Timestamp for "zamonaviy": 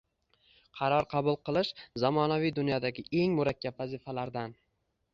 2.05-2.55